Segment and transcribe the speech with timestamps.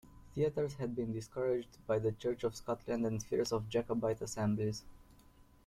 [0.33, 4.81] Theatres had been discouraged by the Church of Scotland and fears of Jacobite assemblies.